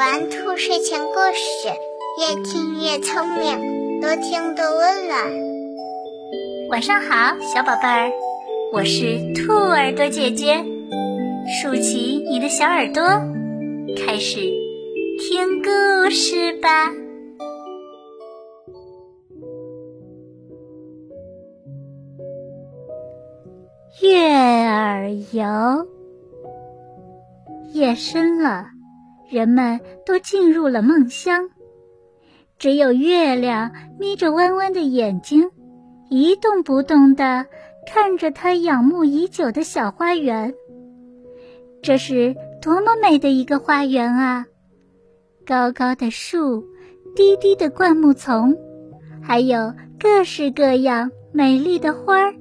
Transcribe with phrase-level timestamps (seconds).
[0.00, 1.68] 玩兔睡前故事，
[2.16, 5.30] 越听越聪明，多听多温暖。
[6.70, 8.10] 晚上好，小宝贝儿，
[8.72, 10.64] 我是兔耳朵姐姐，
[11.60, 13.02] 竖起你的小耳朵，
[13.94, 14.40] 开始
[15.18, 16.90] 听故事吧。
[24.00, 24.16] 月
[24.66, 25.86] 儿游，
[27.74, 28.64] 夜深了。
[29.30, 31.50] 人们都进入了梦乡，
[32.58, 35.48] 只有月亮眯着弯弯的眼睛，
[36.08, 37.46] 一动不动地
[37.86, 40.52] 看着他仰慕已久的小花园。
[41.80, 44.46] 这是多么美的一个花园啊！
[45.46, 46.64] 高高的树，
[47.14, 48.56] 低低的灌木丛，
[49.22, 52.34] 还有各式各样美丽的花儿。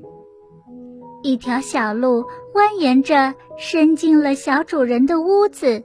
[1.21, 5.83] 一条小路蜿蜒着，伸进了小主人的屋子。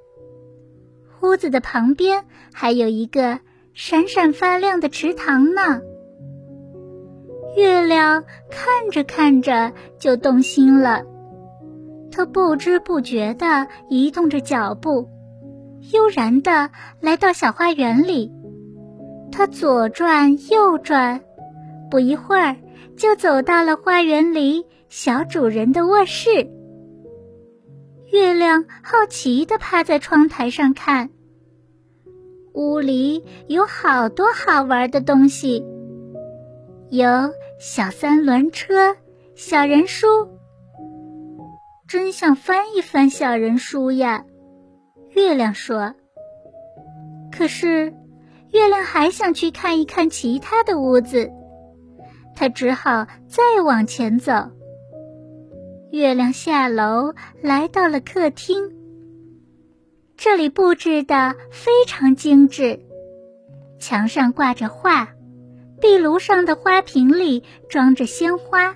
[1.22, 3.40] 屋子的旁边还有一个
[3.72, 5.80] 闪闪发亮的池塘呢。
[7.56, 11.04] 月亮看着看着就动心了，
[12.10, 15.08] 它不知不觉地移动着脚步，
[15.92, 18.32] 悠然地来到小花园里。
[19.30, 21.20] 它左转右转，
[21.90, 22.56] 不一会儿
[22.96, 26.48] 就走到了花园里小主人的卧室。
[28.14, 31.10] 月亮好奇地趴在窗台上看，
[32.52, 35.64] 屋里有好多好玩的东西，
[36.90, 37.08] 有
[37.58, 38.96] 小三轮车、
[39.34, 40.06] 小人书，
[41.88, 44.24] 真想翻一翻小人书呀。
[45.16, 45.92] 月亮说
[47.36, 47.92] ：“可是，
[48.52, 51.32] 月亮还想去看一看其他的屋子，
[52.36, 54.32] 他只好再往前走。”
[55.94, 58.72] 月亮下楼，来到了客厅。
[60.16, 62.80] 这里布置的非常精致，
[63.78, 65.10] 墙上挂着画，
[65.80, 68.74] 壁炉上的花瓶里装着鲜花。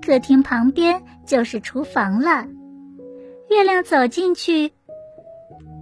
[0.00, 2.46] 客厅旁边就是厨房了。
[3.50, 4.70] 月亮走进去，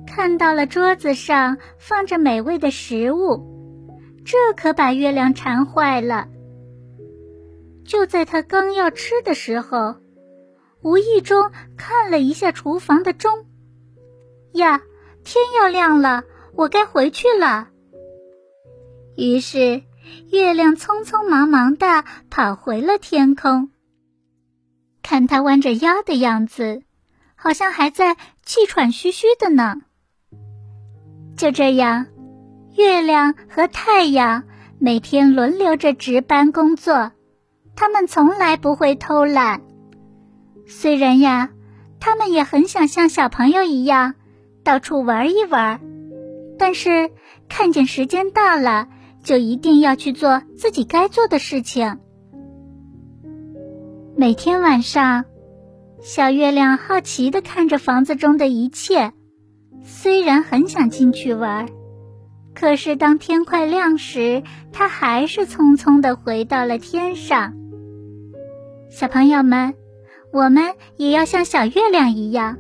[0.07, 3.45] 看到了桌子上放着美味的食物，
[4.25, 6.27] 这可把月亮馋坏了。
[7.85, 9.97] 就在他刚要吃的时候。
[10.83, 13.47] 无意中看了一下厨房的钟，
[14.53, 14.83] 呀，
[15.25, 17.69] 天要亮了，我该回去了。
[19.17, 19.83] 于是，
[20.31, 23.71] 月亮匆匆忙忙的跑回了天空。
[25.03, 26.83] 看他弯着腰的样子，
[27.37, 29.77] 好像还在气喘吁吁的呢。
[31.37, 32.07] 就这样，
[32.77, 34.43] 月亮和太阳
[34.81, 37.13] 每天轮流着值班工作，
[37.77, 39.63] 他们从来不会偷懒。
[40.67, 41.51] 虽然呀，
[42.01, 44.15] 他们也很想像小朋友一样
[44.65, 45.81] 到处玩一玩，
[46.59, 47.11] 但是
[47.49, 48.89] 看见时间到了，
[49.23, 51.99] 就一定要去做自己该做的事情。
[54.17, 55.25] 每天晚上，
[56.01, 59.13] 小月亮好奇的看着房子中的一切，
[59.83, 61.69] 虽然很想进去玩，
[62.55, 67.55] 可是当天快亮时，它还是匆匆的回到了天上。
[68.91, 69.75] 小朋友们。
[70.33, 72.57] 我们也要像小月亮一样，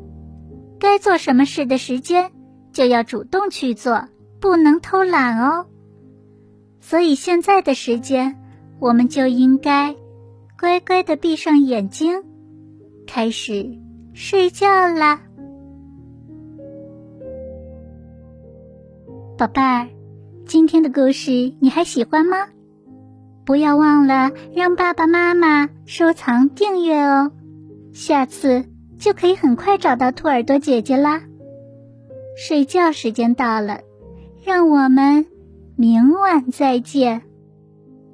[0.78, 2.30] 该做什么事的时间
[2.72, 4.08] 就要主动去做，
[4.40, 5.66] 不能偷懒哦。
[6.80, 8.36] 所以现在的时间，
[8.78, 9.96] 我们就应该
[10.60, 12.22] 乖乖的闭上眼睛，
[13.06, 13.78] 开始
[14.12, 15.22] 睡觉啦，
[19.38, 19.88] 宝贝儿。
[20.44, 22.36] 今天的故事你还喜欢吗？
[23.46, 27.32] 不要忘了让爸爸妈妈收藏订阅哦。
[27.92, 28.64] 下次
[28.98, 31.22] 就可以很快找到兔耳朵姐姐啦。
[32.36, 33.80] 睡觉时间到了，
[34.44, 35.26] 让我们
[35.76, 37.22] 明晚再见，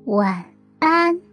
[0.04, 0.44] 晚
[0.80, 1.27] 安。